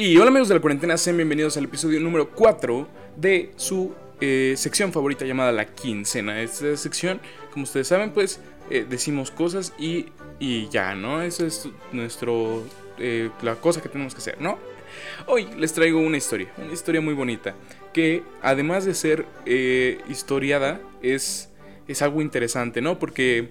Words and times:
Y 0.00 0.16
hola 0.16 0.28
amigos 0.28 0.46
de 0.46 0.54
la 0.54 0.60
cuarentena, 0.60 0.96
sean 0.96 1.16
bienvenidos 1.16 1.56
al 1.56 1.64
episodio 1.64 1.98
número 1.98 2.30
4 2.30 2.86
de 3.16 3.50
su 3.56 3.92
eh, 4.20 4.54
sección 4.56 4.92
favorita 4.92 5.24
llamada 5.24 5.50
La 5.50 5.66
Quincena. 5.66 6.40
Esta 6.40 6.76
sección, 6.76 7.20
como 7.50 7.64
ustedes 7.64 7.88
saben, 7.88 8.12
pues 8.12 8.40
eh, 8.70 8.86
decimos 8.88 9.32
cosas 9.32 9.72
y, 9.76 10.06
y, 10.38 10.68
ya, 10.68 10.94
¿no? 10.94 11.20
Esa 11.20 11.46
es 11.46 11.68
nuestro, 11.90 12.62
eh, 13.00 13.30
la 13.42 13.56
cosa 13.56 13.82
que 13.82 13.88
tenemos 13.88 14.14
que 14.14 14.20
hacer, 14.20 14.40
¿no? 14.40 14.60
Hoy 15.26 15.48
les 15.56 15.72
traigo 15.72 15.98
una 15.98 16.16
historia, 16.16 16.46
una 16.58 16.72
historia 16.72 17.00
muy 17.00 17.14
bonita, 17.14 17.56
que 17.92 18.22
además 18.40 18.84
de 18.84 18.94
ser 18.94 19.26
historiada, 20.08 20.80
es, 21.02 21.50
es 21.88 22.02
algo 22.02 22.22
interesante, 22.22 22.80
¿no? 22.80 23.00
Porque, 23.00 23.48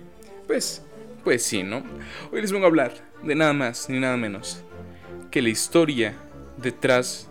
pues, 0.48 0.82
pues 1.25 1.43
sí, 1.43 1.64
¿no? 1.64 1.84
Hoy 2.32 2.39
les 2.39 2.54
vengo 2.54 2.64
a 2.64 2.70
hablar 2.70 2.93
de 3.21 3.36
nada 3.36 3.52
más 3.52 3.89
ni 3.89 4.00
nada 4.00 4.16
menos 4.16 4.64
que 5.29 5.41
la 5.41 5.50
historia 5.50 6.16
detrás 6.58 7.30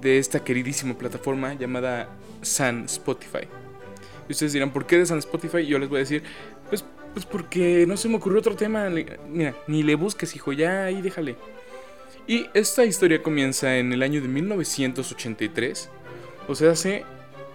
de 0.00 0.18
esta 0.18 0.42
queridísima 0.42 0.98
plataforma 0.98 1.54
llamada 1.54 2.08
San 2.42 2.84
Spotify. 2.84 3.46
Y 4.28 4.32
ustedes 4.32 4.52
dirán, 4.52 4.72
¿por 4.72 4.86
qué 4.86 4.98
de 4.98 5.06
San 5.06 5.18
Spotify? 5.18 5.64
yo 5.66 5.78
les 5.78 5.88
voy 5.88 5.98
a 5.98 6.00
decir, 6.00 6.22
pues, 6.68 6.84
pues 7.12 7.24
porque 7.24 7.84
no 7.86 7.96
se 7.96 8.08
me 8.08 8.16
ocurrió 8.16 8.40
otro 8.40 8.56
tema. 8.56 8.88
Mira, 9.28 9.54
ni 9.66 9.82
le 9.82 9.94
busques, 9.94 10.34
hijo, 10.34 10.52
ya 10.52 10.84
ahí 10.84 11.00
déjale. 11.02 11.36
Y 12.26 12.46
esta 12.54 12.84
historia 12.84 13.22
comienza 13.22 13.78
en 13.78 13.92
el 13.92 14.02
año 14.02 14.20
de 14.20 14.28
1983. 14.28 15.90
O 16.48 16.54
sea, 16.54 16.72
hace... 16.72 17.04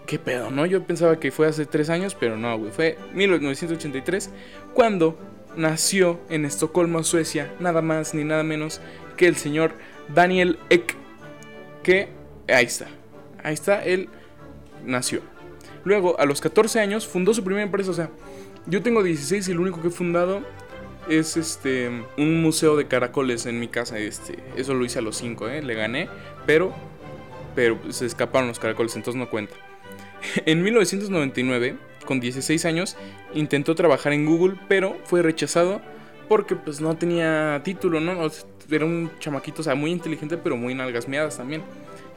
¿Qué 0.06 0.20
pedo, 0.20 0.52
no? 0.52 0.66
Yo 0.66 0.86
pensaba 0.86 1.20
que 1.20 1.32
fue 1.32 1.48
hace 1.48 1.66
tres 1.66 1.90
años, 1.90 2.16
pero 2.16 2.38
no, 2.38 2.58
güey. 2.58 2.72
Fue 2.72 2.98
1983 3.14 4.30
cuando 4.74 5.20
nació 5.58 6.22
en 6.30 6.46
Estocolmo, 6.46 7.04
Suecia, 7.04 7.54
nada 7.60 7.82
más 7.82 8.14
ni 8.14 8.24
nada 8.24 8.44
menos 8.44 8.80
que 9.18 9.28
el 9.28 9.36
señor 9.36 9.74
Daniel 10.14 10.58
Eck, 10.70 10.96
que 11.84 12.10
ahí 12.48 12.66
está, 12.66 12.88
ahí 13.44 13.54
está, 13.54 13.84
él 13.84 14.10
nació. 14.86 15.22
Luego, 15.84 16.20
a 16.20 16.26
los 16.26 16.42
14 16.42 16.80
años, 16.80 17.08
fundó 17.08 17.34
su 17.34 17.44
primera 17.44 17.64
empresa, 17.64 17.92
o 17.92 17.94
sea, 17.94 18.10
yo 18.66 18.82
tengo 18.82 19.04
16 19.04 19.48
y 19.48 19.54
lo 19.54 19.62
único 19.62 19.82
que 19.82 19.88
he 19.88 19.92
fundado 19.92 20.42
es 21.10 21.38
este 21.38 21.90
un 22.18 22.42
museo 22.42 22.76
de 22.76 22.88
caracoles 22.88 23.46
en 23.46 23.60
mi 23.60 23.70
casa, 23.70 23.98
este, 23.98 24.38
eso 24.58 24.74
lo 24.74 24.84
hice 24.84 25.00
a 25.00 25.02
los 25.02 25.16
5, 25.18 25.48
¿eh? 25.50 25.62
le 25.62 25.74
gané, 25.74 26.10
pero 26.46 26.74
pero 27.58 27.80
se 27.90 28.06
escaparon 28.06 28.50
los 28.50 28.60
caracoles, 28.60 28.96
entonces 28.96 29.20
no 29.20 29.30
cuenta. 29.30 29.56
En 30.46 30.62
1999, 30.62 31.76
con 32.06 32.20
16 32.20 32.66
años, 32.66 32.96
intentó 33.34 33.74
trabajar 33.74 34.14
en 34.14 34.28
Google, 34.28 34.60
pero 34.68 34.96
fue 35.06 35.24
rechazado 35.24 35.82
porque 36.30 36.56
pues 36.56 36.82
no 36.82 36.96
tenía 36.98 37.60
título, 37.64 38.00
¿no? 38.00 38.30
Era 38.70 38.86
un 38.86 39.10
chamaquito, 39.20 39.62
o 39.62 39.64
sea, 39.64 39.76
muy 39.76 39.92
inteligente, 39.92 40.38
pero 40.38 40.58
muy 40.58 40.74
nalgasmeadas 40.76 41.38
también. 41.38 41.64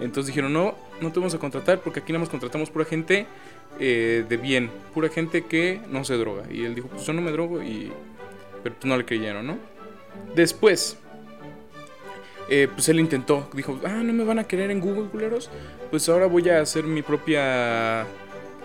Entonces 0.00 0.26
dijeron, 0.26 0.52
no, 0.52 0.74
no 1.00 1.12
te 1.12 1.20
vamos 1.20 1.34
a 1.34 1.38
contratar 1.38 1.80
porque 1.80 2.00
aquí 2.00 2.12
nada 2.12 2.20
más 2.20 2.28
contratamos 2.28 2.70
pura 2.70 2.84
gente 2.84 3.26
eh, 3.78 4.24
de 4.28 4.36
bien, 4.36 4.70
pura 4.94 5.08
gente 5.08 5.44
que 5.44 5.80
no 5.90 6.04
se 6.04 6.16
droga. 6.16 6.44
Y 6.50 6.64
él 6.64 6.74
dijo, 6.74 6.88
pues 6.88 7.04
yo 7.04 7.12
no 7.12 7.22
me 7.22 7.30
drogo 7.30 7.62
y... 7.62 7.92
Pero 8.62 8.74
pues 8.74 8.84
no 8.86 8.96
le 8.96 9.04
creyeron, 9.06 9.46
¿no? 9.46 9.58
Después, 10.34 10.98
eh, 12.48 12.68
pues 12.70 12.88
él 12.90 13.00
intentó, 13.00 13.48
dijo, 13.54 13.80
ah, 13.84 14.02
no 14.02 14.12
me 14.12 14.24
van 14.24 14.38
a 14.38 14.44
querer 14.44 14.70
en 14.70 14.80
Google, 14.80 15.08
culeros. 15.08 15.50
Pues 15.90 16.08
ahora 16.08 16.26
voy 16.26 16.48
a 16.50 16.60
hacer 16.60 16.84
mi 16.84 17.00
propia 17.00 18.06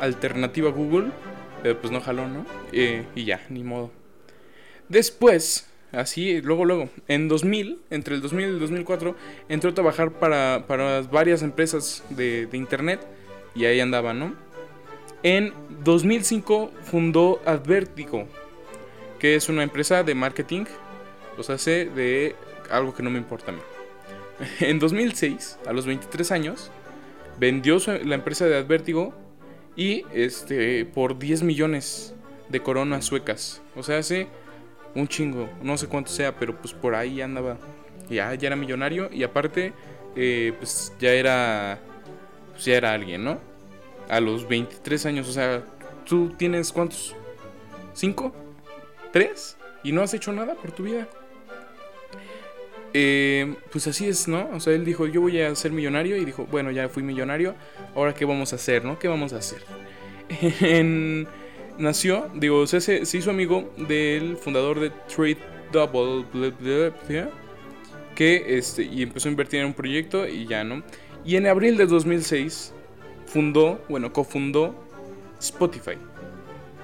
alternativa 0.02 0.69
a 0.69 0.73
Google. 0.73 1.11
Pero 1.63 1.80
pues 1.80 1.91
no 1.91 2.02
jaló, 2.02 2.28
¿no? 2.28 2.45
Eh, 2.72 3.06
y 3.16 3.25
ya, 3.25 3.41
ni 3.50 3.63
modo. 3.63 3.89
Después, 4.88 5.67
así, 5.96 6.42
luego, 6.42 6.66
luego, 6.66 6.90
en 7.08 7.28
2000, 7.28 7.80
entre 7.90 8.16
el 8.16 8.22
2000 8.22 8.46
y 8.46 8.50
el 8.50 8.60
2004, 8.60 9.16
entró 9.50 9.72
a 9.72 9.74
trabajar 9.74 10.12
para, 10.12 10.64
varias 11.12 11.42
empresas 11.42 12.04
de, 12.10 12.48
internet 12.54 13.06
y 13.56 13.66
ahí 13.66 13.80
andaba, 13.80 14.14
¿no? 14.14 14.36
En 15.24 15.54
2005 15.84 16.72
fundó 16.84 17.42
Advertigo, 17.46 18.28
que 19.19 19.36
es 19.36 19.50
una 19.50 19.64
empresa 19.64 20.03
de 20.03 20.14
marketing, 20.16 20.66
sea, 21.44 21.58
sé 21.58 21.86
de 21.86 22.36
algo 22.69 22.94
que 22.94 23.03
no 23.03 23.09
me 23.09 23.18
importa 23.18 23.52
a 23.52 23.56
mí. 23.56 23.62
En 24.59 24.80
2006, 24.80 25.59
a 25.66 25.74
los 25.74 25.86
23 25.86 26.31
años, 26.31 26.72
vendió 27.40 27.78
la 28.03 28.16
empresa 28.16 28.46
de 28.46 28.58
Advertigo 28.58 29.14
y 29.75 30.06
este 30.14 30.86
por 30.86 31.19
10 31.19 31.44
millones 31.44 32.14
de 32.50 32.62
coronas 32.62 33.06
suecas. 33.06 33.62
O 33.75 33.84
sea, 33.84 34.00
hace 34.00 34.28
un 34.95 35.07
chingo, 35.07 35.50
no 35.61 35.78
sé 35.78 35.88
cuánto 35.88 36.09
sea, 36.09 36.35
pero 36.35 36.56
pues 36.59 36.73
por 36.73 36.95
ahí 36.95 37.22
andaba. 37.22 37.57
Ya, 38.09 38.33
ya 38.35 38.47
era 38.47 38.56
millonario 38.56 39.09
y 39.11 39.23
aparte, 39.23 39.73
eh, 40.16 40.53
pues 40.57 40.94
ya 41.00 41.11
era, 41.11 41.79
pues 42.51 42.66
ya 42.66 42.75
era 42.75 42.94
alguien, 42.94 43.23
¿no? 43.23 43.39
A 44.09 44.19
los 44.19 44.47
23 44.47 45.06
años, 45.07 45.28
o 45.28 45.31
sea, 45.31 45.63
tú 46.06 46.29
tienes 46.38 46.72
cuántos? 46.72 47.16
¿Cinco? 47.94 48.33
¿Tres? 49.11 49.57
Y 49.83 49.91
no 49.91 50.01
has 50.01 50.13
hecho 50.13 50.31
nada 50.31 50.56
por 50.56 50.72
tu 50.72 50.83
vida. 50.83 51.07
Eh, 52.94 53.56
pues 53.72 53.88
así 53.88 54.07
es, 54.07 54.27
¿no? 54.27 54.50
O 54.53 54.59
sea, 54.59 54.73
él 54.73 54.85
dijo, 54.85 55.06
yo 55.07 55.19
voy 55.22 55.41
a 55.41 55.53
ser 55.56 55.72
millonario 55.72 56.16
y 56.16 56.23
dijo, 56.23 56.45
bueno, 56.45 56.72
ya 56.72 56.88
fui 56.88 57.03
millonario, 57.03 57.56
ahora 57.94 58.13
qué 58.13 58.23
vamos 58.23 58.53
a 58.53 58.56
hacer, 58.56 58.85
¿no? 58.85 58.97
¿Qué 59.00 59.07
vamos 59.07 59.33
a 59.33 59.38
hacer? 59.38 59.62
en 60.62 61.27
nació, 61.78 62.30
digo, 62.34 62.66
se, 62.68 62.81
se, 62.81 63.18
hizo 63.18 63.30
amigo 63.30 63.72
del 63.78 64.38
fundador 64.38 64.80
de 64.80 64.91
Trade 65.08 65.38
Double, 65.72 66.25
que 68.16 68.58
este, 68.58 68.84
y 68.84 69.03
empezó 69.03 69.28
a 69.28 69.31
invertir 69.31 69.59
en 69.59 69.68
un 69.68 69.74
proyecto 69.74 70.28
y 70.28 70.47
ya, 70.47 70.63
¿no? 70.63 70.84
Y 71.25 71.36
en 71.36 71.47
abril 71.47 71.78
de 71.78 71.86
2006 71.86 72.74
fundó, 73.25 73.84
bueno, 73.90 74.13
cofundó 74.13 74.75
Spotify. 75.40 75.97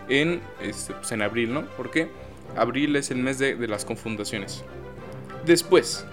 En, 0.10 0.42
este, 0.62 0.94
pues 0.94 1.12
en 1.12 1.22
abril, 1.22 1.54
¿no? 1.54 1.66
Porque 1.78 2.10
abril 2.58 2.96
es 2.96 3.12
el 3.12 3.18
mes 3.18 3.40
de, 3.40 3.56
de 3.56 3.68
las 3.68 3.86
confundaciones. 3.86 4.64
Después, 5.46 6.06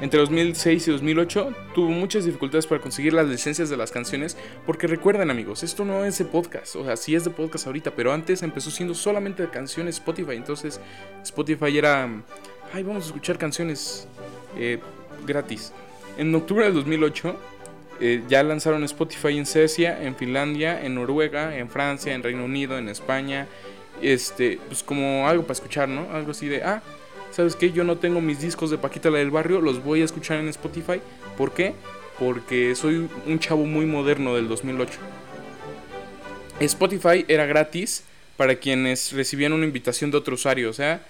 entre 0.00 0.20
2006 0.20 0.88
y 0.88 0.90
2008 0.92 1.54
tuvo 1.74 1.88
muchas 1.88 2.24
dificultades 2.24 2.66
para 2.66 2.80
conseguir 2.80 3.12
las 3.12 3.26
licencias 3.26 3.68
de 3.68 3.76
las 3.76 3.90
canciones 3.90 4.36
porque 4.64 4.86
recuerden 4.86 5.30
amigos, 5.30 5.62
esto 5.62 5.84
no 5.84 6.04
es 6.04 6.18
de 6.18 6.24
podcast, 6.24 6.76
o 6.76 6.84
sea, 6.84 6.96
sí 6.96 7.14
es 7.14 7.24
de 7.24 7.30
podcast 7.30 7.66
ahorita, 7.66 7.90
pero 7.92 8.12
antes 8.12 8.42
empezó 8.42 8.70
siendo 8.70 8.94
solamente 8.94 9.42
de 9.42 9.50
canciones 9.50 9.96
Spotify, 9.96 10.36
entonces 10.36 10.80
Spotify 11.22 11.78
era, 11.78 12.08
ay, 12.72 12.82
vamos 12.82 13.04
a 13.04 13.06
escuchar 13.06 13.38
canciones 13.38 14.06
eh, 14.56 14.78
gratis. 15.26 15.72
En 16.16 16.34
octubre 16.34 16.64
del 16.64 16.74
2008 16.74 17.36
eh, 18.00 18.22
ya 18.28 18.42
lanzaron 18.44 18.84
Spotify 18.84 19.36
en 19.36 19.46
Suecia, 19.46 20.00
en 20.02 20.14
Finlandia, 20.14 20.84
en 20.84 20.94
Noruega, 20.94 21.56
en 21.56 21.68
Francia, 21.68 22.14
en 22.14 22.22
Reino 22.22 22.44
Unido, 22.44 22.78
en 22.78 22.88
España, 22.88 23.48
este, 24.00 24.60
pues 24.68 24.84
como 24.84 25.26
algo 25.28 25.42
para 25.42 25.54
escuchar, 25.54 25.88
¿no? 25.88 26.08
Algo 26.12 26.30
así 26.30 26.46
de, 26.46 26.62
ah, 26.62 26.82
¿sabes 27.30 27.56
qué? 27.56 27.72
Yo 27.72 27.84
no 27.84 27.98
tengo 27.98 28.20
mis 28.20 28.40
discos 28.40 28.70
de 28.70 28.78
Paquita 28.78 29.10
la 29.10 29.18
del 29.18 29.30
barrio, 29.30 29.60
los 29.60 29.82
voy 29.82 30.02
a 30.02 30.04
escuchar 30.04 30.38
en 30.38 30.48
Spotify. 30.48 31.00
¿Por 31.36 31.52
qué? 31.52 31.74
Porque 32.18 32.74
soy 32.74 33.08
un 33.26 33.38
chavo 33.38 33.64
muy 33.64 33.86
moderno 33.86 34.34
del 34.34 34.48
2008. 34.48 34.98
Spotify 36.60 37.24
era 37.28 37.46
gratis 37.46 38.02
para 38.36 38.56
quienes 38.56 39.12
recibían 39.12 39.52
una 39.52 39.64
invitación 39.64 40.10
de 40.10 40.16
otro 40.16 40.34
usuario, 40.34 40.70
o 40.70 40.72
sea, 40.72 41.02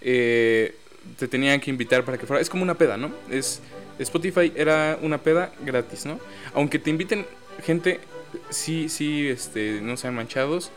eh, 0.00 0.74
te 1.18 1.28
tenían 1.28 1.60
que 1.60 1.70
invitar 1.70 2.04
para 2.04 2.18
que 2.18 2.26
fuera. 2.26 2.40
Es 2.40 2.50
como 2.50 2.62
una 2.62 2.74
peda, 2.74 2.96
¿no? 2.96 3.10
Es, 3.30 3.60
Spotify 3.98 4.52
era 4.54 4.98
una 5.02 5.18
peda 5.18 5.52
gratis, 5.64 6.06
¿no? 6.06 6.18
Aunque 6.54 6.78
te 6.78 6.90
inviten 6.90 7.26
gente, 7.62 8.00
sí, 8.50 8.88
sí, 8.88 9.28
este, 9.28 9.80
no 9.82 9.96
sean 9.96 10.14
manchados, 10.14 10.70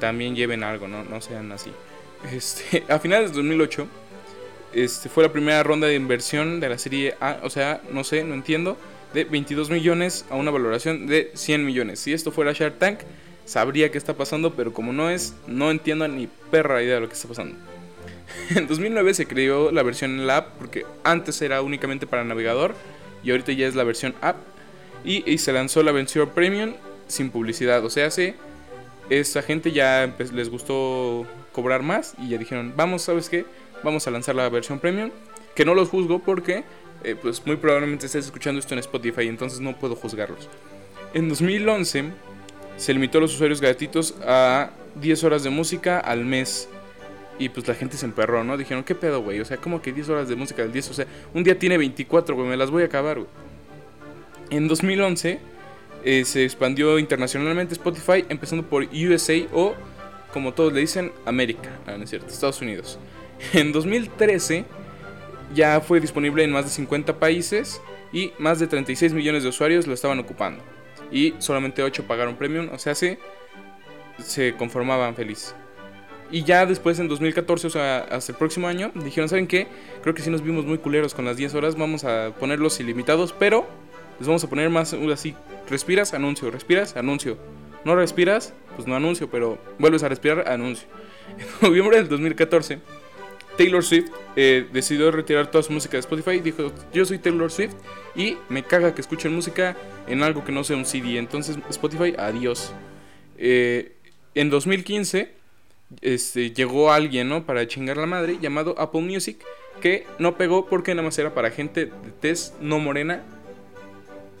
también 0.00 0.34
lleven 0.34 0.62
algo, 0.62 0.88
¿no? 0.88 1.04
No 1.04 1.20
sean 1.20 1.52
así. 1.52 1.70
Este, 2.32 2.84
a 2.92 2.98
finales 2.98 3.30
de 3.30 3.36
2008 3.36 3.86
este, 4.74 5.08
fue 5.08 5.24
la 5.24 5.32
primera 5.32 5.62
ronda 5.62 5.86
de 5.86 5.94
inversión 5.94 6.60
de 6.60 6.68
la 6.68 6.78
serie 6.78 7.14
A, 7.20 7.38
o 7.42 7.50
sea, 7.50 7.80
no 7.90 8.04
sé, 8.04 8.24
no 8.24 8.34
entiendo, 8.34 8.76
de 9.14 9.24
22 9.24 9.70
millones 9.70 10.24
a 10.30 10.36
una 10.36 10.50
valoración 10.50 11.06
de 11.06 11.30
100 11.34 11.64
millones. 11.64 12.00
Si 12.00 12.12
esto 12.12 12.32
fuera 12.32 12.52
Shark 12.52 12.78
Tank, 12.78 13.00
sabría 13.44 13.90
qué 13.90 13.98
está 13.98 14.14
pasando, 14.14 14.54
pero 14.54 14.72
como 14.72 14.92
no 14.92 15.10
es, 15.10 15.34
no 15.46 15.70
entiendo 15.70 16.06
ni 16.08 16.28
perra 16.50 16.82
idea 16.82 16.96
de 16.96 17.00
lo 17.00 17.08
que 17.08 17.14
está 17.14 17.28
pasando. 17.28 17.56
En 18.56 18.66
2009 18.66 19.14
se 19.14 19.26
creó 19.26 19.70
la 19.70 19.82
versión 19.82 20.12
en 20.12 20.26
la 20.26 20.38
app, 20.38 20.58
porque 20.58 20.86
antes 21.04 21.40
era 21.42 21.60
únicamente 21.62 22.06
para 22.06 22.24
navegador 22.24 22.74
y 23.22 23.30
ahorita 23.30 23.52
ya 23.52 23.66
es 23.66 23.74
la 23.74 23.84
versión 23.84 24.14
app. 24.20 24.36
Y, 25.04 25.38
se 25.38 25.52
lanzó 25.52 25.82
la 25.82 25.90
versión 25.90 26.30
premium 26.30 26.74
sin 27.08 27.30
publicidad, 27.30 27.84
o 27.84 27.90
sea, 27.90 28.10
se, 28.10 28.36
esa 29.10 29.42
gente 29.42 29.72
ya 29.72 30.14
les 30.32 30.48
gustó 30.48 31.26
cobrar 31.50 31.82
más 31.82 32.14
y 32.18 32.28
ya 32.28 32.38
dijeron, 32.38 32.72
vamos, 32.76 33.02
¿sabes 33.02 33.28
qué? 33.28 33.44
Vamos 33.82 34.06
a 34.06 34.10
lanzar 34.10 34.34
la 34.34 34.48
versión 34.48 34.78
premium. 34.78 35.10
Que 35.54 35.64
no 35.64 35.74
los 35.74 35.88
juzgo 35.88 36.20
porque, 36.20 36.64
eh, 37.04 37.14
pues 37.20 37.44
muy 37.46 37.56
probablemente 37.56 38.06
estés 38.06 38.24
escuchando 38.24 38.58
esto 38.58 38.74
en 38.74 38.78
Spotify, 38.78 39.28
entonces 39.28 39.60
no 39.60 39.76
puedo 39.76 39.94
juzgarlos. 39.96 40.48
En 41.12 41.28
2011 41.28 42.04
se 42.76 42.92
limitó 42.94 43.18
a 43.18 43.20
los 43.20 43.34
usuarios 43.34 43.60
gratuitos 43.60 44.14
a 44.24 44.70
10 44.94 45.24
horas 45.24 45.44
de 45.44 45.50
música 45.50 45.98
al 45.98 46.24
mes. 46.24 46.68
Y 47.38 47.48
pues 47.48 47.66
la 47.66 47.74
gente 47.74 47.96
se 47.96 48.06
emperró, 48.06 48.44
¿no? 48.44 48.56
Dijeron, 48.56 48.84
¿qué 48.84 48.94
pedo, 48.94 49.22
güey? 49.22 49.40
O 49.40 49.44
sea, 49.44 49.56
como 49.56 49.82
que 49.82 49.92
10 49.92 50.08
horas 50.10 50.28
de 50.28 50.36
música 50.36 50.62
del 50.62 50.72
10. 50.72 50.90
O 50.90 50.94
sea, 50.94 51.06
un 51.34 51.44
día 51.44 51.58
tiene 51.58 51.76
24, 51.76 52.34
güey, 52.34 52.46
me 52.46 52.56
las 52.56 52.70
voy 52.70 52.82
a 52.82 52.86
acabar, 52.86 53.18
güey. 53.18 53.28
En 54.50 54.68
2011 54.68 55.40
eh, 56.04 56.24
se 56.24 56.44
expandió 56.44 56.98
internacionalmente 56.98 57.74
Spotify, 57.74 58.24
empezando 58.28 58.66
por 58.66 58.84
USA 58.84 59.34
o, 59.52 59.74
como 60.32 60.52
todos 60.52 60.72
le 60.72 60.80
dicen, 60.80 61.12
América, 61.24 61.70
ah, 61.86 61.96
no 61.96 62.04
es 62.04 62.10
cierto, 62.10 62.28
Estados 62.28 62.60
Unidos. 62.60 62.98
En 63.52 63.72
2013 63.72 64.64
ya 65.54 65.80
fue 65.80 66.00
disponible 66.00 66.44
en 66.44 66.52
más 66.52 66.64
de 66.64 66.70
50 66.70 67.18
países 67.18 67.80
y 68.12 68.32
más 68.38 68.58
de 68.58 68.66
36 68.66 69.12
millones 69.12 69.42
de 69.42 69.48
usuarios 69.48 69.86
lo 69.86 69.94
estaban 69.94 70.18
ocupando. 70.18 70.62
Y 71.10 71.34
solamente 71.38 71.82
8 71.82 72.06
pagaron 72.06 72.36
premium, 72.36 72.70
o 72.72 72.78
sea, 72.78 72.94
se, 72.94 73.18
se 74.18 74.54
conformaban 74.54 75.14
feliz. 75.14 75.54
Y 76.30 76.44
ya 76.44 76.64
después 76.64 76.98
en 76.98 77.08
2014, 77.08 77.66
o 77.66 77.70
sea, 77.70 77.98
hasta 78.10 78.32
el 78.32 78.38
próximo 78.38 78.66
año, 78.66 78.90
dijeron, 78.94 79.28
¿saben 79.28 79.46
qué? 79.46 79.66
Creo 80.02 80.14
que 80.14 80.22
sí 80.22 80.30
nos 80.30 80.42
vimos 80.42 80.64
muy 80.64 80.78
culeros 80.78 81.12
con 81.12 81.26
las 81.26 81.36
10 81.36 81.54
horas, 81.54 81.76
vamos 81.76 82.04
a 82.04 82.34
ponerlos 82.38 82.80
ilimitados, 82.80 83.34
pero 83.34 83.66
les 84.18 84.26
vamos 84.26 84.42
a 84.42 84.48
poner 84.48 84.70
más 84.70 84.94
así, 84.94 85.34
respiras, 85.68 86.14
anuncio, 86.14 86.50
respiras, 86.50 86.96
anuncio. 86.96 87.36
No 87.84 87.96
respiras, 87.96 88.54
pues 88.76 88.88
no 88.88 88.94
anuncio, 88.94 89.28
pero 89.30 89.58
vuelves 89.78 90.02
a 90.04 90.08
respirar, 90.08 90.48
anuncio. 90.48 90.88
En 91.38 91.68
noviembre 91.68 91.96
del 91.96 92.08
2014 92.08 92.78
Taylor 93.56 93.84
Swift 93.84 94.10
eh, 94.36 94.66
decidió 94.72 95.10
retirar 95.10 95.50
toda 95.50 95.62
su 95.62 95.72
música 95.72 95.92
de 95.92 96.00
Spotify. 96.00 96.40
Dijo, 96.40 96.72
yo 96.92 97.04
soy 97.04 97.18
Taylor 97.18 97.50
Swift 97.50 97.74
y 98.14 98.36
me 98.48 98.62
caga 98.62 98.94
que 98.94 99.00
escuchen 99.00 99.34
música 99.34 99.76
en 100.06 100.22
algo 100.22 100.44
que 100.44 100.52
no 100.52 100.64
sea 100.64 100.76
un 100.76 100.84
CD. 100.84 101.18
Entonces 101.18 101.58
Spotify, 101.70 102.14
adiós. 102.18 102.72
Eh, 103.38 103.92
en 104.34 104.50
2015 104.50 105.32
este, 106.00 106.52
llegó 106.52 106.92
alguien 106.92 107.28
¿no? 107.28 107.44
para 107.44 107.66
chingar 107.66 107.96
la 107.96 108.06
madre 108.06 108.38
llamado 108.40 108.74
Apple 108.78 109.02
Music 109.02 109.44
que 109.80 110.06
no 110.18 110.36
pegó 110.36 110.66
porque 110.66 110.94
nada 110.94 111.04
más 111.04 111.18
era 111.18 111.34
para 111.34 111.50
gente 111.50 111.86
de 111.86 112.10
tez 112.20 112.54
no 112.60 112.78
morena 112.78 113.22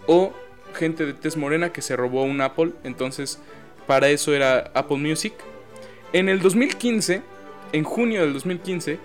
o 0.06 0.32
gente 0.74 1.04
de 1.04 1.12
tez 1.12 1.36
morena 1.36 1.72
que 1.72 1.82
se 1.82 1.96
robó 1.96 2.22
un 2.22 2.40
Apple. 2.40 2.72
Entonces 2.84 3.38
para 3.86 4.08
eso 4.08 4.34
era 4.34 4.70
Apple 4.74 4.96
Music. 4.96 5.34
En 6.12 6.28
el 6.28 6.40
2015 6.40 7.22
en 7.72 7.84
junio 7.84 8.22
del 8.22 8.32
2015, 8.32 8.98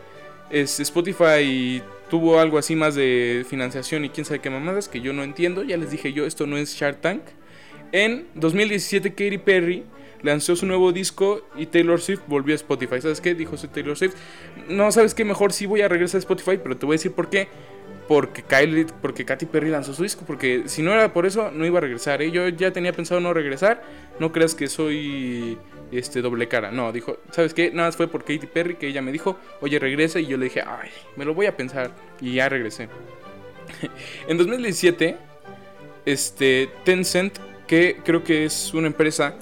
es, 0.50 0.80
Spotify 0.80 1.82
tuvo 2.10 2.40
algo 2.40 2.58
así 2.58 2.76
más 2.76 2.96
de 2.96 3.46
financiación 3.50 4.06
y 4.06 4.10
quién 4.10 4.26
sabe 4.26 4.40
qué 4.40 4.50
mamadas 4.50 4.88
que 4.88 5.02
yo 5.02 5.14
no 5.14 5.24
entiendo. 5.24 5.64
Ya 5.64 5.78
les 5.78 5.92
dije 5.92 6.14
yo, 6.14 6.26
esto 6.26 6.48
no 6.48 6.58
es 6.58 6.74
Shark 6.76 7.02
Tank. 7.02 7.22
En 7.92 8.28
2017, 8.36 9.12
Katy 9.12 9.38
Perry 9.38 9.84
lanzó 10.22 10.56
su 10.56 10.66
nuevo 10.66 10.92
disco 10.92 11.42
y 11.56 11.68
Taylor 11.68 12.02
Swift 12.02 12.22
volvió 12.28 12.54
a 12.54 12.58
Spotify. 12.58 13.02
¿Sabes 13.02 13.22
qué? 13.22 13.36
Dijo 13.36 13.56
Taylor 13.58 13.98
Swift. 13.98 14.16
No, 14.70 14.92
¿sabes 14.92 15.14
qué? 15.14 15.26
Mejor 15.26 15.54
sí 15.54 15.66
voy 15.66 15.82
a 15.82 15.88
regresar 15.88 16.20
a 16.20 16.20
Spotify, 16.20 16.60
pero 16.62 16.78
te 16.78 16.86
voy 16.86 16.96
a 16.96 16.98
decir 16.98 17.14
por 17.14 17.30
qué. 17.30 17.48
Porque 18.08 18.42
Kylie, 18.42 18.88
porque 19.02 19.26
Katy 19.26 19.48
Perry 19.48 19.70
lanzó 19.70 19.94
su 19.94 20.04
disco. 20.04 20.24
Porque 20.26 20.64
si 20.68 20.82
no 20.82 20.94
era 20.94 21.12
por 21.14 21.26
eso, 21.26 21.52
no 21.52 21.66
iba 21.66 21.80
a 21.80 21.82
regresar. 21.82 22.22
¿eh? 22.22 22.32
Yo 22.32 22.48
ya 22.48 22.72
tenía 22.72 22.94
pensado 22.94 23.20
no 23.20 23.34
regresar. 23.34 23.84
No 24.20 24.32
creas 24.32 24.56
que 24.56 24.68
soy 24.68 25.58
este 25.92 26.22
doble 26.22 26.48
cara. 26.48 26.72
No, 26.72 26.92
dijo, 26.92 27.18
¿sabes 27.32 27.54
qué? 27.54 27.72
Nada 27.72 27.90
más 27.90 27.98
fue 27.98 28.08
por 28.08 28.22
Katy 28.22 28.48
Perry 28.48 28.76
que 28.76 28.88
ella 28.88 29.02
me 29.02 29.12
dijo, 29.12 29.38
oye, 29.60 29.78
regresa. 29.78 30.20
Y 30.20 30.28
yo 30.28 30.38
le 30.38 30.46
dije, 30.46 30.62
ay, 30.66 30.90
me 31.18 31.26
lo 31.26 31.34
voy 31.34 31.48
a 31.48 31.58
pensar. 31.58 31.92
Y 32.22 32.36
ya 32.36 32.48
regresé. 32.48 32.88
en 34.28 34.38
2017, 34.38 35.18
este, 36.06 36.70
Tencent, 36.86 37.38
que 37.68 37.98
creo 38.06 38.24
que 38.24 38.46
es 38.46 38.74
una 38.74 38.88
empresa 38.88 39.36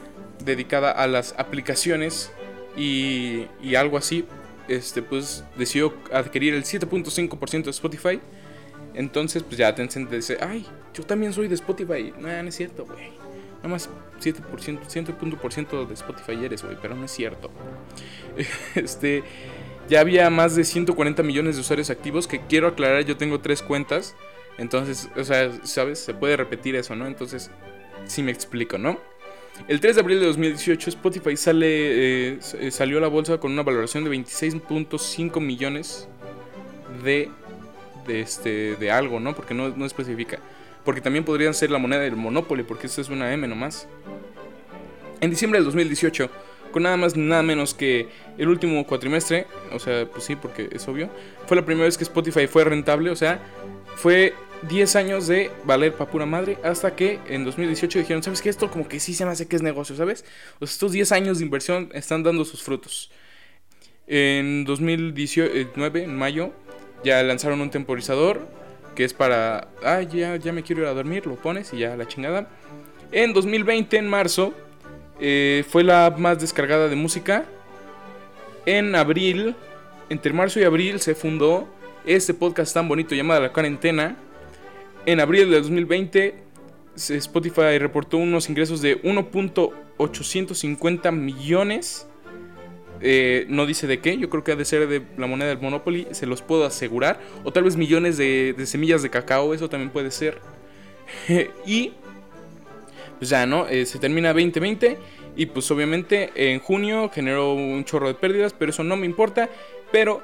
dedicada 0.45 0.92
a 0.92 1.07
las 1.07 1.36
aplicaciones 1.38 2.31
y, 2.77 3.47
algo 3.75 3.97
así, 3.97 4.25
este, 4.68 5.01
pues 5.01 5.44
decidió 5.57 5.94
adquirir 6.13 6.53
el 6.53 6.63
7.5% 6.63 7.63
de 7.63 7.71
Spotify. 7.71 8.19
Entonces, 8.94 9.44
pues 9.44 9.57
ya 9.57 9.75
Tencent 9.75 10.09
dice, 10.09 10.38
ay, 10.39 10.65
yo 10.94 11.03
también 11.03 11.33
soy 11.33 11.47
de 11.47 11.56
Spotify. 11.56 12.13
No, 12.18 12.27
no 12.27 12.50
es 12.50 12.56
cierto, 12.56 12.86
güey. 12.86 13.09
Nada 13.57 13.69
más 13.69 13.89
7%, 14.21 14.44
100% 14.88 15.88
de 15.88 15.94
Spotify 15.94 16.45
eres, 16.45 16.63
güey, 16.63 16.77
pero 16.81 16.95
no 16.95 17.06
es 17.06 17.12
cierto. 17.12 17.50
Este, 18.75 19.24
ya 19.89 20.01
había 20.01 20.30
más 20.30 20.56
de 20.56 20.63
140 20.63 21.24
millones 21.24 21.56
de 21.56 21.62
usuarios 21.62 21.89
activos, 21.89 22.27
que 22.27 22.41
quiero 22.41 22.68
aclarar, 22.68 23.03
yo 23.06 23.18
tengo 23.18 23.39
tres 23.39 23.62
cuentas. 23.62 24.15
Entonces, 24.57 25.09
o 25.18 25.24
sea, 25.24 25.51
¿sabes? 25.63 26.00
Se 26.00 26.13
puede 26.13 26.38
repetir 26.38 26.75
eso, 26.75 26.95
¿no? 26.95 27.07
Entonces, 27.07 27.51
sí 28.06 28.24
me 28.24 28.31
explico, 28.31 28.77
¿no? 28.77 29.00
El 29.68 29.80
3 29.80 29.96
de 29.96 30.02
abril 30.02 30.19
de 30.19 30.28
2018 30.28 30.90
Spotify 30.92 31.36
sale, 31.36 31.68
eh, 31.68 32.40
eh, 32.60 32.72
salió 32.72 33.00
a 33.00 33.02
la 33.02 33.07
bolsa 33.07 33.40
con 33.40 33.52
una 33.52 33.63
valoración 33.63 34.04
de 34.04 34.12
26.5 34.12 35.42
millones 35.42 36.07
de, 37.04 37.31
de, 38.06 38.22
este, 38.22 38.75
de 38.75 38.92
algo, 38.92 39.19
¿no? 39.19 39.36
Porque 39.36 39.54
no, 39.54 39.69
no 39.69 39.86
especifica. 39.86 40.40
Porque 40.84 41.02
también 41.02 41.25
podrían 41.25 41.54
ser 41.54 41.72
la 41.72 41.80
moneda 41.80 42.02
del 42.02 42.16
Monopoly, 42.16 42.63
porque 42.63 42.86
esta 42.88 43.02
es 43.02 43.10
una 43.10 43.34
M 43.34 43.48
nomás. 43.48 43.88
En 45.19 45.31
diciembre 45.31 45.60
del 45.60 45.66
2018, 45.66 46.30
con 46.72 46.84
nada 46.84 46.98
más 46.98 47.16
nada 47.16 47.42
menos 47.42 47.74
que 47.74 48.10
el 48.38 48.50
último 48.50 48.86
cuatrimestre, 48.86 49.48
o 49.72 49.80
sea, 49.80 50.06
pues 50.06 50.25
sí, 50.25 50.36
porque 50.36 50.69
es 50.72 50.88
obvio, 50.88 51.10
fue 51.48 51.56
la 51.56 51.66
primera 51.66 51.86
vez 51.86 51.98
que 51.98 52.04
Spotify 52.04 52.48
fue 52.48 52.66
rentable, 52.66 53.10
o 53.10 53.16
sea, 53.16 53.40
fue 53.96 54.34
10 54.67 54.95
años 54.95 55.27
de 55.27 55.51
valer 55.63 55.94
pa' 55.94 56.07
pura 56.07 56.25
madre, 56.25 56.57
hasta 56.63 56.95
que 56.95 57.19
en 57.27 57.44
2018 57.45 58.00
dijeron, 58.00 58.23
¿sabes 58.23 58.41
qué? 58.41 58.50
Esto 58.50 58.69
como 58.69 58.88
que 58.88 59.00
sí 59.00 59.13
se 59.13 59.25
me 59.25 59.31
hace 59.31 59.47
que 59.47 59.56
es 59.56 59.62
negocio, 59.62 59.95
¿sabes? 59.95 60.25
Estos 60.62 60.91
10 60.91 61.12
años 61.12 61.39
de 61.39 61.45
inversión 61.45 61.89
están 61.94 62.23
dando 62.23 62.45
sus 62.45 62.63
frutos. 62.63 63.12
En 64.07 64.65
2019, 64.65 66.03
en 66.03 66.15
mayo, 66.15 66.51
ya 67.03 67.21
lanzaron 67.23 67.62
un 67.62 67.69
temporizador 67.71 68.47
que 68.95 69.03
es 69.03 69.13
para, 69.13 69.67
ah, 69.83 70.01
ya, 70.01 70.38
ya 70.38 70.53
me 70.53 70.63
quiero 70.63 70.83
ir 70.83 70.88
a 70.88 70.94
dormir, 70.94 71.27
lo 71.27 71.35
pones 71.35 71.73
y 71.73 71.79
ya 71.79 71.95
la 71.95 72.07
chingada. 72.07 72.47
En 73.12 73.33
2020, 73.33 73.97
en 73.97 74.07
marzo, 74.07 74.53
eh, 75.19 75.63
fue 75.69 75.83
la 75.83 76.13
más 76.17 76.39
descargada 76.39 76.88
de 76.88 76.95
música. 76.95 77.45
En 78.65 78.95
abril, 78.95 79.56
entre 80.09 80.33
marzo 80.33 80.59
y 80.59 80.63
abril, 80.63 81.00
se 81.00 81.13
fundó 81.13 81.67
este 82.06 82.33
podcast 82.33 82.73
tan 82.73 82.88
bonito 82.88 83.13
llamado 83.13 83.41
La 83.41 83.51
Cuarentena. 83.51 84.17
En 85.06 85.19
abril 85.19 85.50
de 85.50 85.57
2020, 85.57 86.36
Spotify 86.96 87.78
reportó 87.78 88.18
unos 88.18 88.50
ingresos 88.50 88.81
de 88.81 89.04
1.850 89.04 91.12
millones 91.12 92.07
eh, 93.02 93.46
no 93.50 93.66
dice 93.66 93.88
de 93.88 94.00
qué, 94.00 94.18
yo 94.18 94.30
creo 94.30 94.44
que 94.44 94.54
ha 94.54 94.56
de 94.56 94.66
ser 94.66 94.88
de 94.88 95.02
la 95.18 95.28
moneda 95.28 95.50
del 95.50 95.60
Monopoly, 95.60 96.07
se 96.12 96.25
los 96.25 96.42
puedo 96.42 96.66
asegurar. 96.66 97.19
O 97.44 97.52
tal 97.52 97.63
vez 97.63 97.75
millones 97.75 98.18
de, 98.18 98.56
semillas 98.66 99.04
de 99.04 99.10
cacao, 99.10 99.54
eso 99.54 99.69
también 99.69 99.92
puede 99.92 100.12
ser. 100.12 100.40
y 101.66 101.94
pues 103.20 103.29
ya, 103.29 103.46
¿no? 103.46 103.68
Eh, 103.68 103.86
se 103.86 104.00
termina 104.00 104.34
2020 104.34 104.98
y 105.38 105.46
pues 105.46 105.70
obviamente 105.72 106.32
en 106.36 106.60
junio 106.60 107.10
generó 107.13 107.53
un 107.53 107.84
chorro 107.86 108.08
de 108.08 108.15
pérdidas, 108.15 108.53
pero 108.53 108.72
eso 108.72 108.84
no 108.84 108.96
me 108.96 109.06
importa. 109.06 109.50
Pero 109.91 110.22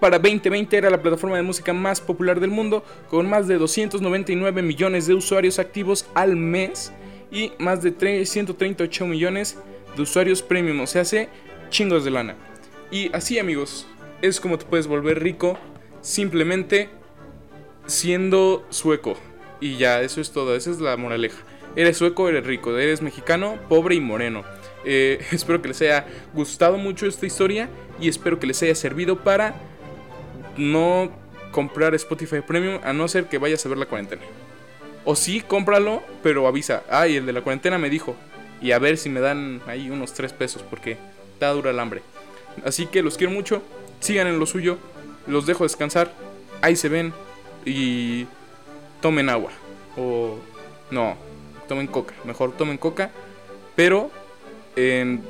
para 0.00 0.18
2020 0.18 0.76
era 0.76 0.90
la 0.90 1.02
plataforma 1.02 1.36
de 1.36 1.42
música 1.42 1.72
más 1.72 2.00
popular 2.00 2.40
del 2.40 2.50
mundo, 2.50 2.84
con 3.08 3.28
más 3.28 3.48
de 3.48 3.58
299 3.58 4.62
millones 4.62 5.06
de 5.06 5.14
usuarios 5.14 5.58
activos 5.58 6.06
al 6.14 6.36
mes 6.36 6.92
y 7.30 7.52
más 7.58 7.82
de 7.82 7.90
338 7.90 9.06
millones 9.06 9.58
de 9.96 10.02
usuarios 10.02 10.42
premium. 10.42 10.80
O 10.80 10.86
sea, 10.86 11.02
hace 11.02 11.28
chingos 11.70 12.04
de 12.04 12.10
lana. 12.10 12.36
Y 12.90 13.14
así 13.14 13.38
amigos, 13.38 13.86
es 14.22 14.40
como 14.40 14.58
te 14.58 14.64
puedes 14.64 14.86
volver 14.86 15.22
rico 15.22 15.58
simplemente 16.00 16.88
siendo 17.86 18.64
sueco. 18.70 19.16
Y 19.60 19.76
ya, 19.76 20.00
eso 20.02 20.20
es 20.20 20.30
todo, 20.30 20.54
esa 20.54 20.70
es 20.70 20.80
la 20.80 20.96
moraleja. 20.96 21.38
Eres 21.76 21.98
sueco, 21.98 22.28
eres 22.28 22.46
rico, 22.46 22.76
eres 22.76 23.02
mexicano, 23.02 23.58
pobre 23.68 23.94
y 23.94 24.00
moreno. 24.00 24.44
Eh, 24.84 25.20
espero 25.32 25.60
que 25.60 25.68
les 25.68 25.80
haya 25.82 26.06
gustado 26.34 26.78
mucho 26.78 27.06
esta 27.06 27.26
historia 27.26 27.68
y 28.00 28.08
espero 28.08 28.38
que 28.38 28.46
les 28.46 28.62
haya 28.62 28.74
servido 28.74 29.22
para 29.22 29.54
no 30.58 31.10
comprar 31.50 31.94
Spotify 31.94 32.40
Premium 32.40 32.80
a 32.84 32.92
no 32.92 33.08
ser 33.08 33.26
que 33.26 33.38
vayas 33.38 33.64
a 33.64 33.68
ver 33.68 33.78
la 33.78 33.86
cuarentena. 33.86 34.22
O 35.04 35.16
sí, 35.16 35.40
cómpralo, 35.40 36.02
pero 36.22 36.46
avisa. 36.46 36.82
Ay, 36.90 37.16
el 37.16 37.26
de 37.26 37.32
la 37.32 37.40
cuarentena 37.40 37.78
me 37.78 37.88
dijo. 37.88 38.14
Y 38.60 38.72
a 38.72 38.78
ver 38.78 38.98
si 38.98 39.08
me 39.08 39.20
dan 39.20 39.62
ahí 39.66 39.88
unos 39.88 40.12
3 40.12 40.32
pesos 40.32 40.62
porque 40.68 40.98
está 41.32 41.50
dura 41.50 41.70
el 41.70 41.78
hambre. 41.78 42.02
Así 42.64 42.86
que 42.86 43.02
los 43.02 43.16
quiero 43.16 43.32
mucho, 43.32 43.62
sigan 44.00 44.26
en 44.26 44.38
lo 44.38 44.46
suyo, 44.46 44.78
los 45.26 45.46
dejo 45.46 45.62
descansar, 45.62 46.12
ahí 46.60 46.74
se 46.76 46.88
ven 46.88 47.12
y 47.64 48.26
tomen 49.00 49.28
agua. 49.28 49.52
O 49.96 50.38
no, 50.90 51.16
tomen 51.68 51.86
coca, 51.86 52.14
mejor 52.24 52.52
tomen 52.56 52.78
coca, 52.78 53.10
pero 53.76 54.10
en 54.74 55.22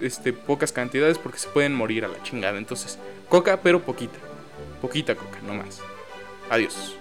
este, 0.00 0.32
pocas 0.32 0.72
cantidades 0.72 1.18
porque 1.18 1.38
se 1.38 1.48
pueden 1.48 1.74
morir 1.74 2.04
a 2.04 2.08
la 2.08 2.22
chingada. 2.22 2.58
Entonces, 2.58 2.98
coca, 3.28 3.60
pero 3.62 3.80
poquita. 3.80 4.18
Poquita 4.80 5.14
coca, 5.14 5.40
no 5.42 5.54
más. 5.54 5.80
Adiós. 6.50 6.96